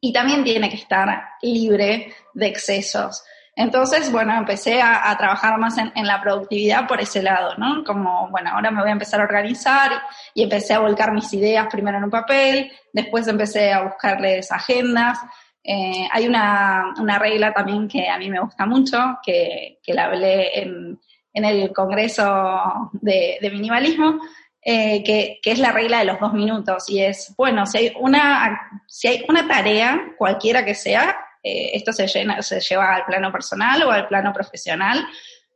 y 0.00 0.12
también 0.12 0.44
tiene 0.44 0.68
que 0.68 0.76
estar 0.76 1.22
libre 1.40 2.14
de 2.34 2.46
excesos. 2.46 3.24
Entonces, 3.56 4.10
bueno, 4.10 4.36
empecé 4.36 4.82
a, 4.82 5.16
trabajar 5.16 5.58
más 5.58 5.78
en, 5.78 6.06
la 6.06 6.20
productividad 6.20 6.88
por 6.88 7.00
ese 7.00 7.22
lado, 7.22 7.54
¿no? 7.56 7.84
Como, 7.84 8.28
bueno, 8.30 8.50
ahora 8.50 8.70
me 8.72 8.80
voy 8.80 8.88
a 8.90 8.94
empezar 8.94 9.20
a 9.20 9.24
organizar 9.24 9.92
y 10.34 10.42
empecé 10.42 10.74
a 10.74 10.80
volcar 10.80 11.12
mis 11.12 11.32
ideas 11.32 11.68
primero 11.70 11.98
en 11.98 12.04
un 12.04 12.10
papel, 12.10 12.72
después 12.92 13.28
empecé 13.28 13.72
a 13.72 13.82
buscarles 13.82 14.50
agendas. 14.50 15.18
Eh, 15.62 16.08
hay 16.10 16.26
una, 16.26 16.94
una, 16.98 17.18
regla 17.18 17.52
también 17.52 17.86
que 17.86 18.08
a 18.08 18.18
mí 18.18 18.28
me 18.28 18.40
gusta 18.40 18.66
mucho, 18.66 19.18
que, 19.24 19.78
que 19.82 19.94
la 19.94 20.06
hablé 20.06 20.60
en, 20.60 20.98
el 21.32 21.72
Congreso 21.72 22.90
de, 22.92 23.38
de 23.40 23.50
Minimalismo, 23.50 24.20
eh, 24.62 25.02
que, 25.04 25.38
que, 25.42 25.52
es 25.52 25.58
la 25.58 25.72
regla 25.72 26.00
de 26.00 26.06
los 26.06 26.18
dos 26.18 26.32
minutos. 26.32 26.88
Y 26.88 27.00
es, 27.00 27.34
bueno, 27.36 27.66
si 27.66 27.78
hay 27.78 27.92
una, 28.00 28.82
si 28.88 29.08
hay 29.08 29.24
una 29.28 29.46
tarea, 29.46 30.00
cualquiera 30.18 30.64
que 30.64 30.74
sea, 30.74 31.16
eh, 31.44 31.72
esto 31.74 31.92
se, 31.92 32.06
lleva 32.06 32.94
al 32.94 33.04
plano 33.04 33.30
personal 33.30 33.82
o 33.82 33.90
al 33.90 34.08
plano 34.08 34.32
profesional, 34.32 35.06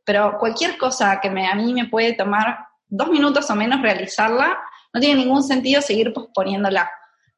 pero 0.05 0.37
cualquier 0.37 0.77
cosa 0.77 1.19
que 1.19 1.29
a 1.29 1.55
mí 1.55 1.73
me 1.73 1.87
puede 1.87 2.13
tomar 2.13 2.59
dos 2.87 3.09
minutos 3.09 3.49
o 3.49 3.55
menos 3.55 3.81
realizarla, 3.81 4.59
no 4.93 5.01
tiene 5.01 5.23
ningún 5.23 5.43
sentido 5.43 5.81
seguir 5.81 6.13
posponiéndola. 6.13 6.91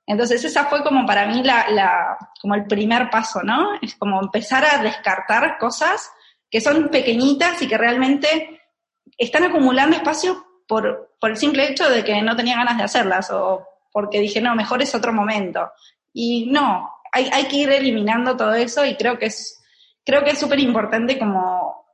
Entonces 0.05 0.43
esa 0.43 0.65
fue 0.65 0.83
como 0.83 1.05
para 1.05 1.25
mí 1.27 1.43
la, 1.43 2.17
como 2.41 2.55
el 2.55 2.65
primer 2.65 3.09
paso, 3.09 3.41
¿no? 3.41 3.79
Es 3.81 3.95
como 3.95 4.21
empezar 4.21 4.65
a 4.65 4.83
descartar 4.83 5.57
cosas 5.57 6.11
que 6.49 6.59
son 6.59 6.89
pequeñitas 6.89 7.61
y 7.61 7.67
que 7.69 7.77
realmente 7.77 8.61
están 9.17 9.45
acumulando 9.45 9.95
espacio 9.95 10.45
por, 10.67 11.15
por 11.21 11.31
el 11.31 11.37
simple 11.37 11.69
hecho 11.69 11.89
de 11.89 12.03
que 12.03 12.21
no 12.21 12.35
tenía 12.35 12.57
ganas 12.57 12.77
de 12.77 12.83
hacerlas 12.83 13.31
o 13.31 13.65
porque 13.93 14.19
dije, 14.19 14.41
no, 14.41 14.55
mejor 14.55 14.81
es 14.81 14.93
otro 14.95 15.13
momento. 15.13 15.71
Y 16.13 16.49
no, 16.51 16.89
hay, 17.11 17.29
hay 17.31 17.45
que 17.45 17.57
ir 17.57 17.71
eliminando 17.71 18.37
todo 18.37 18.53
eso 18.53 18.85
y 18.85 18.95
creo 18.95 19.17
que 19.17 19.27
es 19.27 19.61
creo 20.05 20.23
que 20.23 20.31
es 20.31 20.39
súper 20.39 20.59
importante 20.59 21.17
como 21.19 21.85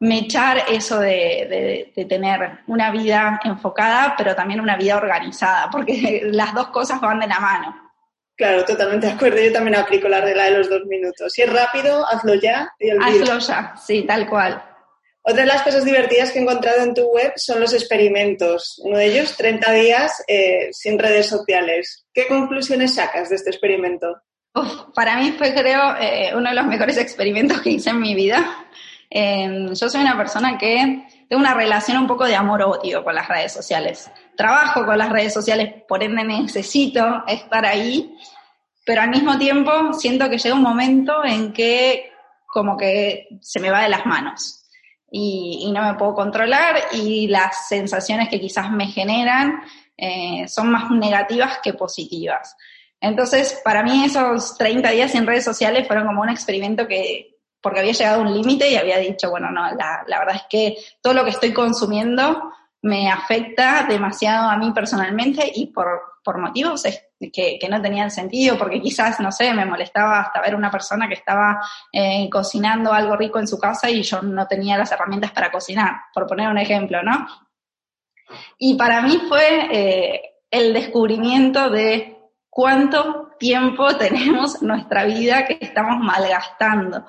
mechar 0.00 0.62
eso 0.68 1.00
de, 1.00 1.46
de, 1.48 1.92
de, 1.94 2.04
tener 2.04 2.60
una 2.66 2.90
vida 2.90 3.40
enfocada, 3.44 4.14
pero 4.16 4.34
también 4.34 4.60
una 4.60 4.76
vida 4.76 4.96
organizada, 4.96 5.70
porque 5.70 6.22
las 6.32 6.54
dos 6.54 6.68
cosas 6.68 7.00
van 7.00 7.20
de 7.20 7.26
la 7.26 7.40
mano. 7.40 7.86
Claro, 8.36 8.64
totalmente 8.66 9.06
de 9.06 9.12
acuerdo. 9.14 9.40
Yo 9.40 9.52
también 9.52 9.76
aplico 9.76 10.08
la 10.08 10.20
regla 10.20 10.44
de 10.44 10.58
los 10.58 10.68
dos 10.68 10.84
minutos. 10.84 11.32
Si 11.32 11.40
es 11.40 11.50
rápido, 11.50 12.06
hazlo 12.06 12.34
ya 12.34 12.70
y 12.78 12.90
Hazlo 12.90 13.38
ya, 13.38 13.74
sí, 13.76 14.02
tal 14.02 14.28
cual. 14.28 14.62
Otra 15.28 15.40
de 15.40 15.46
las 15.46 15.62
cosas 15.62 15.84
divertidas 15.84 16.30
que 16.30 16.38
he 16.38 16.42
encontrado 16.42 16.84
en 16.84 16.94
tu 16.94 17.02
web 17.08 17.32
son 17.34 17.58
los 17.58 17.72
experimentos. 17.72 18.80
Uno 18.84 18.96
de 18.96 19.06
ellos, 19.06 19.36
30 19.36 19.72
días 19.72 20.22
eh, 20.28 20.68
sin 20.70 21.00
redes 21.00 21.28
sociales. 21.28 22.06
¿Qué 22.14 22.28
conclusiones 22.28 22.94
sacas 22.94 23.28
de 23.28 23.34
este 23.34 23.50
experimento? 23.50 24.22
Uf, 24.54 24.94
para 24.94 25.16
mí 25.16 25.34
fue, 25.36 25.52
creo, 25.52 25.96
eh, 26.00 26.30
uno 26.32 26.48
de 26.48 26.54
los 26.54 26.66
mejores 26.66 26.96
experimentos 26.98 27.60
que 27.60 27.70
hice 27.70 27.90
en 27.90 28.00
mi 28.00 28.14
vida. 28.14 28.68
Eh, 29.10 29.66
yo 29.72 29.88
soy 29.88 30.00
una 30.00 30.16
persona 30.16 30.56
que 30.56 31.08
tengo 31.28 31.40
una 31.40 31.54
relación 31.54 31.98
un 31.98 32.06
poco 32.06 32.24
de 32.24 32.36
amor-odio 32.36 33.02
con 33.02 33.16
las 33.16 33.26
redes 33.26 33.52
sociales. 33.52 34.08
Trabajo 34.36 34.86
con 34.86 34.96
las 34.96 35.10
redes 35.10 35.34
sociales, 35.34 35.82
por 35.88 36.04
ende 36.04 36.22
necesito 36.22 37.24
estar 37.26 37.66
ahí, 37.66 38.16
pero 38.84 39.02
al 39.02 39.10
mismo 39.10 39.36
tiempo 39.38 39.92
siento 39.92 40.30
que 40.30 40.38
llega 40.38 40.54
un 40.54 40.62
momento 40.62 41.24
en 41.24 41.52
que 41.52 42.12
como 42.46 42.76
que 42.76 43.26
se 43.40 43.58
me 43.58 43.70
va 43.70 43.82
de 43.82 43.88
las 43.88 44.06
manos 44.06 44.62
y, 45.10 45.70
no 45.72 45.82
me 45.82 45.98
puedo 45.98 46.14
controlar 46.14 46.76
y 46.92 47.28
las 47.28 47.68
sensaciones 47.68 48.28
que 48.28 48.40
quizás 48.40 48.70
me 48.70 48.86
generan 48.86 49.60
eh, 49.96 50.46
son 50.48 50.70
más 50.70 50.90
negativas 50.90 51.58
que 51.62 51.74
positivas. 51.74 52.56
Entonces, 53.00 53.60
para 53.64 53.82
mí 53.82 54.04
esos 54.04 54.56
30 54.58 54.90
días 54.90 55.12
sin 55.12 55.26
redes 55.26 55.44
sociales 55.44 55.86
fueron 55.86 56.06
como 56.06 56.22
un 56.22 56.30
experimento 56.30 56.86
que, 56.88 57.36
porque 57.60 57.80
había 57.80 57.92
llegado 57.92 58.20
a 58.20 58.26
un 58.26 58.34
límite 58.34 58.70
y 58.70 58.76
había 58.76 58.98
dicho, 58.98 59.30
bueno, 59.30 59.50
no, 59.50 59.62
la, 59.74 60.04
la 60.06 60.18
verdad 60.18 60.36
es 60.36 60.44
que 60.48 60.76
todo 61.02 61.12
lo 61.12 61.24
que 61.24 61.30
estoy 61.30 61.52
consumiendo 61.52 62.52
me 62.82 63.10
afecta 63.10 63.86
demasiado 63.88 64.48
a 64.48 64.56
mí 64.56 64.72
personalmente 64.72 65.50
y 65.54 65.66
por, 65.66 66.00
por 66.22 66.38
motivos 66.38 66.84
que, 67.18 67.58
no 67.68 67.80
tenían 67.80 68.10
sentido, 68.10 68.58
porque 68.58 68.80
quizás, 68.80 69.20
no 69.20 69.32
sé, 69.32 69.52
me 69.54 69.64
molestaba 69.64 70.20
hasta 70.20 70.40
ver 70.40 70.54
una 70.54 70.70
persona 70.70 71.08
que 71.08 71.14
estaba 71.14 71.60
eh, 71.92 72.28
cocinando 72.30 72.92
algo 72.92 73.16
rico 73.16 73.38
en 73.38 73.48
su 73.48 73.58
casa 73.58 73.90
y 73.90 74.02
yo 74.02 74.22
no 74.22 74.46
tenía 74.46 74.76
las 74.76 74.92
herramientas 74.92 75.32
para 75.32 75.50
cocinar, 75.50 75.94
por 76.12 76.26
poner 76.26 76.48
un 76.48 76.58
ejemplo, 76.58 77.02
¿no? 77.02 77.26
Y 78.58 78.74
para 78.74 79.02
mí 79.02 79.20
fue 79.28 79.68
eh, 79.72 80.20
el 80.50 80.72
descubrimiento 80.72 81.70
de 81.70 82.18
cuánto 82.50 83.30
tiempo 83.38 83.94
tenemos 83.98 84.60
en 84.60 84.68
nuestra 84.68 85.04
vida 85.04 85.46
que 85.46 85.58
estamos 85.60 85.98
malgastando. 86.00 87.06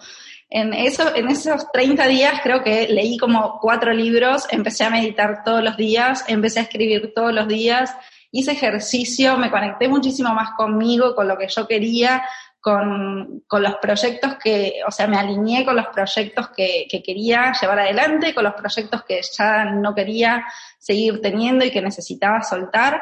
En, 0.49 0.73
eso, 0.73 1.13
en 1.13 1.27
esos 1.27 1.69
30 1.73 2.07
días 2.07 2.39
creo 2.41 2.63
que 2.63 2.87
leí 2.87 3.17
como 3.17 3.59
cuatro 3.59 3.91
libros, 3.91 4.45
empecé 4.49 4.85
a 4.85 4.89
meditar 4.89 5.43
todos 5.43 5.61
los 5.61 5.75
días, 5.75 6.23
empecé 6.29 6.59
a 6.59 6.63
escribir 6.63 7.11
todos 7.13 7.33
los 7.33 7.49
días, 7.49 7.93
hice 8.39 8.51
ejercicio, 8.51 9.37
me 9.37 9.49
conecté 9.49 9.87
muchísimo 9.87 10.33
más 10.33 10.51
conmigo, 10.51 11.15
con 11.15 11.27
lo 11.27 11.37
que 11.37 11.47
yo 11.47 11.67
quería, 11.67 12.23
con, 12.61 13.43
con 13.47 13.63
los 13.63 13.75
proyectos 13.75 14.35
que, 14.35 14.81
o 14.85 14.91
sea, 14.91 15.07
me 15.07 15.17
alineé 15.17 15.65
con 15.65 15.75
los 15.75 15.87
proyectos 15.87 16.49
que, 16.49 16.85
que, 16.89 17.01
quería 17.01 17.53
llevar 17.59 17.79
adelante, 17.79 18.33
con 18.35 18.43
los 18.43 18.53
proyectos 18.53 19.03
que 19.03 19.21
ya 19.37 19.65
no 19.65 19.95
quería 19.95 20.45
seguir 20.77 21.21
teniendo 21.21 21.65
y 21.65 21.71
que 21.71 21.81
necesitaba 21.81 22.43
soltar. 22.43 23.01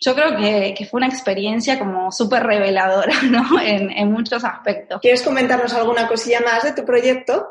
Yo 0.00 0.14
creo 0.14 0.36
que, 0.36 0.74
que 0.78 0.86
fue 0.86 0.98
una 0.98 1.08
experiencia 1.08 1.78
como 1.78 2.10
súper 2.12 2.44
reveladora, 2.44 3.14
¿no? 3.30 3.60
En, 3.60 3.90
en, 3.90 4.12
muchos 4.12 4.44
aspectos. 4.44 5.00
¿Quieres 5.00 5.22
comentarnos 5.22 5.74
alguna 5.74 6.06
cosilla 6.06 6.40
más 6.40 6.62
de 6.62 6.72
tu 6.72 6.84
proyecto? 6.84 7.48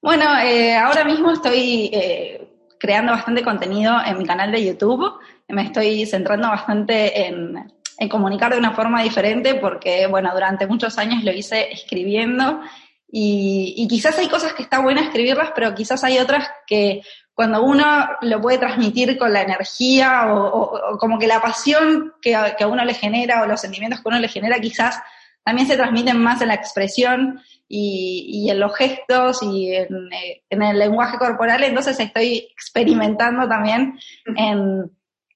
Bueno, 0.00 0.24
eh, 0.38 0.76
ahora 0.76 1.04
mismo 1.04 1.32
estoy 1.32 1.90
eh, 1.92 2.52
creando 2.78 3.12
bastante 3.12 3.42
contenido 3.42 3.94
en 4.04 4.18
mi 4.18 4.26
canal 4.26 4.50
de 4.50 4.64
YouTube. 4.64 5.18
Me 5.52 5.64
estoy 5.64 6.06
centrando 6.06 6.48
bastante 6.48 7.26
en, 7.26 7.70
comunicar 8.10 8.52
de 8.52 8.58
una 8.58 8.72
forma 8.72 9.02
diferente 9.02 9.54
porque, 9.54 10.06
bueno, 10.08 10.32
durante 10.32 10.66
muchos 10.66 10.98
años 10.98 11.22
lo 11.22 11.30
hice 11.30 11.70
escribiendo 11.70 12.60
y, 13.06 13.86
quizás 13.88 14.18
hay 14.18 14.28
cosas 14.28 14.54
que 14.54 14.62
está 14.62 14.80
buena 14.80 15.02
escribirlas, 15.02 15.50
pero 15.54 15.74
quizás 15.74 16.02
hay 16.02 16.18
otras 16.18 16.48
que 16.66 17.02
cuando 17.34 17.62
uno 17.62 17.84
lo 18.22 18.40
puede 18.40 18.58
transmitir 18.58 19.18
con 19.18 19.32
la 19.32 19.42
energía 19.42 20.34
o, 20.34 20.96
como 20.98 21.18
que 21.18 21.26
la 21.26 21.42
pasión 21.42 22.14
que 22.22 22.34
a, 22.34 22.56
que 22.56 22.64
a, 22.64 22.68
uno 22.68 22.84
le 22.84 22.94
genera 22.94 23.42
o 23.42 23.46
los 23.46 23.60
sentimientos 23.60 24.00
que 24.00 24.08
uno 24.08 24.18
le 24.18 24.28
genera 24.28 24.58
quizás 24.58 25.00
también 25.44 25.68
se 25.68 25.76
transmiten 25.76 26.18
más 26.18 26.40
en 26.40 26.48
la 26.48 26.54
expresión 26.54 27.40
y, 27.68 28.48
en 28.50 28.58
los 28.58 28.74
gestos 28.74 29.42
y 29.42 29.74
en, 29.74 30.08
en, 30.50 30.62
el 30.62 30.78
lenguaje 30.78 31.18
corporal, 31.18 31.62
entonces 31.62 32.00
estoy 32.00 32.48
experimentando 32.52 33.48
también 33.48 33.98
en, 34.36 34.90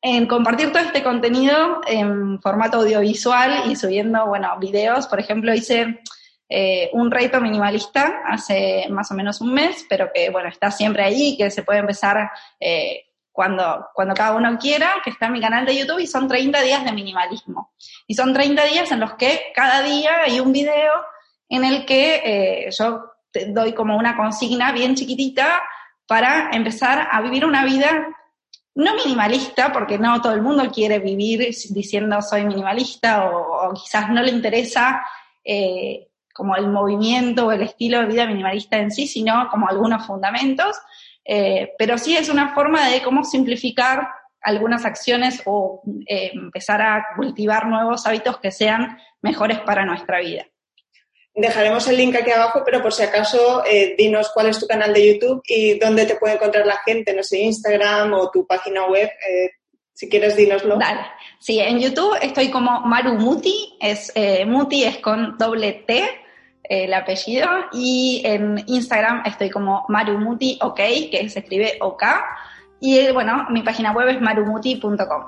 en, 0.06 0.26
compartir 0.26 0.70
todo 0.70 0.82
este 0.84 1.02
contenido 1.02 1.80
en 1.86 2.40
formato 2.40 2.78
audiovisual 2.78 3.68
y 3.70 3.74
subiendo, 3.74 4.26
bueno, 4.26 4.56
videos. 4.60 5.08
Por 5.08 5.18
ejemplo, 5.18 5.52
hice 5.52 6.00
eh, 6.48 6.90
un 6.92 7.10
reto 7.10 7.40
minimalista 7.40 8.22
hace 8.24 8.86
más 8.88 9.10
o 9.10 9.14
menos 9.14 9.40
un 9.40 9.52
mes, 9.52 9.84
pero 9.88 10.10
que, 10.14 10.30
bueno, 10.30 10.48
está 10.48 10.70
siempre 10.70 11.02
ahí, 11.02 11.36
que 11.36 11.50
se 11.50 11.64
puede 11.64 11.80
empezar 11.80 12.30
eh, 12.60 13.06
cuando, 13.32 13.88
cuando 13.94 14.14
cada 14.14 14.36
uno 14.36 14.56
quiera, 14.58 14.92
que 15.02 15.10
está 15.10 15.26
en 15.26 15.32
mi 15.32 15.40
canal 15.40 15.66
de 15.66 15.76
YouTube 15.76 15.98
y 15.98 16.06
son 16.06 16.28
30 16.28 16.62
días 16.62 16.84
de 16.84 16.92
minimalismo. 16.92 17.72
Y 18.06 18.14
son 18.14 18.32
30 18.32 18.64
días 18.66 18.92
en 18.92 19.00
los 19.00 19.14
que 19.14 19.46
cada 19.56 19.82
día 19.82 20.22
hay 20.24 20.38
un 20.38 20.52
video 20.52 20.92
en 21.48 21.64
el 21.64 21.84
que 21.84 22.22
eh, 22.24 22.70
yo 22.70 23.10
te 23.32 23.46
doy 23.46 23.72
como 23.72 23.96
una 23.96 24.16
consigna 24.16 24.70
bien 24.70 24.94
chiquitita 24.94 25.62
para 26.06 26.50
empezar 26.52 27.08
a 27.10 27.20
vivir 27.22 27.44
una 27.44 27.64
vida 27.64 28.06
no 28.76 28.94
minimalista, 28.94 29.72
porque 29.72 29.98
no 29.98 30.20
todo 30.20 30.34
el 30.34 30.42
mundo 30.42 30.70
quiere 30.70 30.98
vivir 30.98 31.40
diciendo 31.70 32.20
soy 32.20 32.44
minimalista 32.44 33.30
o, 33.30 33.72
quizás 33.72 34.10
no 34.10 34.22
le 34.22 34.30
interesa 34.30 35.02
eh, 35.42 36.08
como 36.34 36.54
el 36.56 36.68
movimiento 36.68 37.46
o 37.46 37.52
el 37.52 37.62
estilo 37.62 38.00
de 38.00 38.06
vida 38.06 38.26
minimalista 38.26 38.76
en 38.76 38.90
sí, 38.90 39.06
sino 39.06 39.48
como 39.50 39.66
algunos 39.66 40.06
fundamentos, 40.06 40.76
eh, 41.24 41.72
pero 41.78 41.96
sí 41.96 42.16
es 42.16 42.28
una 42.28 42.54
forma 42.54 42.88
de 42.88 43.02
cómo 43.02 43.24
simplificar 43.24 44.08
algunas 44.42 44.84
acciones 44.84 45.42
o 45.46 45.82
eh, 46.06 46.32
empezar 46.34 46.82
a 46.82 47.06
cultivar 47.16 47.66
nuevos 47.66 48.06
hábitos 48.06 48.38
que 48.38 48.50
sean 48.50 48.98
mejores 49.22 49.58
para 49.60 49.86
nuestra 49.86 50.20
vida. 50.20 50.44
Dejaremos 51.36 51.86
el 51.86 51.98
link 51.98 52.16
aquí 52.16 52.30
abajo, 52.30 52.62
pero 52.64 52.82
por 52.82 52.92
si 52.92 53.02
acaso, 53.02 53.62
eh, 53.64 53.94
dinos 53.96 54.30
cuál 54.32 54.48
es 54.48 54.58
tu 54.58 54.66
canal 54.66 54.92
de 54.94 55.12
YouTube 55.12 55.42
y 55.46 55.78
dónde 55.78 56.06
te 56.06 56.16
puede 56.16 56.34
encontrar 56.34 56.66
la 56.66 56.78
gente, 56.84 57.14
no 57.14 57.22
sé, 57.22 57.40
Instagram 57.40 58.14
o 58.14 58.30
tu 58.30 58.46
página 58.46 58.86
web. 58.86 59.10
si 59.92 60.08
quieres, 60.08 60.36
dínoslo. 60.36 60.76
Dale. 60.78 61.02
Sí, 61.38 61.60
en 61.60 61.78
YouTube 61.78 62.16
estoy 62.22 62.50
como 62.50 62.80
Maru 62.80 63.14
Muti, 63.14 63.76
es, 63.80 64.12
Muti 64.46 64.84
es 64.84 64.98
con 64.98 65.36
doble 65.38 65.84
T, 65.86 66.04
el 66.68 66.94
apellido. 66.94 67.48
Y 67.72 68.22
en 68.24 68.62
Instagram 68.66 69.22
estoy 69.26 69.50
como 69.50 69.84
marumuti, 69.88 70.58
ok, 70.62 70.80
que 71.10 71.28
se 71.28 71.40
escribe 71.40 71.76
OK. 71.80 72.02
Y 72.80 73.10
bueno, 73.12 73.46
mi 73.50 73.62
página 73.62 73.92
web 73.92 74.08
es 74.08 74.20
marumuti.com. 74.20 75.24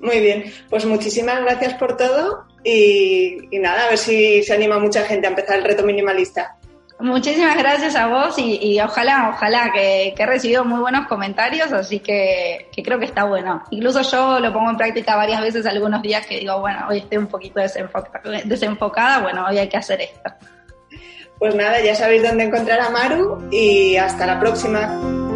Muy 0.00 0.20
bien, 0.20 0.52
pues 0.68 0.84
muchísimas 0.84 1.40
gracias 1.42 1.74
por 1.74 1.96
todo 1.96 2.44
y, 2.64 3.48
nada, 3.52 3.86
a 3.86 3.88
ver 3.88 3.98
si 3.98 4.42
se 4.42 4.54
anima 4.54 4.78
mucha 4.78 5.04
gente 5.04 5.26
a 5.26 5.30
empezar 5.30 5.58
el 5.58 5.64
reto 5.64 5.82
minimalista. 5.82 6.56
Muchísimas 7.00 7.56
gracias 7.56 7.96
a 7.96 8.06
vos 8.06 8.36
y, 8.38 8.80
ojalá, 8.80 9.30
ojalá 9.34 9.72
que, 9.72 10.14
he 10.16 10.26
recibido 10.26 10.64
muy 10.64 10.80
buenos 10.80 11.08
comentarios, 11.08 11.72
así 11.72 11.98
que, 11.98 12.68
que, 12.72 12.82
creo 12.82 12.98
que 13.00 13.06
está 13.06 13.24
bueno. 13.24 13.64
Incluso 13.70 14.02
yo 14.02 14.38
lo 14.38 14.52
pongo 14.52 14.70
en 14.70 14.76
práctica 14.76 15.16
varias 15.16 15.40
veces 15.40 15.66
algunos 15.66 16.00
días 16.02 16.24
que 16.26 16.38
digo, 16.38 16.60
bueno, 16.60 16.86
hoy 16.88 16.98
estoy 16.98 17.18
un 17.18 17.26
poquito 17.26 17.60
desenfocada, 18.44 19.20
bueno, 19.20 19.46
hoy 19.48 19.58
hay 19.58 19.68
que 19.68 19.78
hacer 19.78 20.00
esto. 20.00 20.30
Pues 21.40 21.56
nada, 21.56 21.80
ya 21.80 21.96
sabéis 21.96 22.22
dónde 22.22 22.44
encontrar 22.44 22.78
a 22.78 22.90
Maru 22.90 23.48
y 23.50 23.96
hasta 23.96 24.24
la 24.26 24.38
próxima. 24.38 25.31